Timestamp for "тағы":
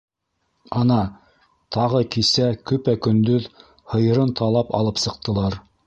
1.77-2.01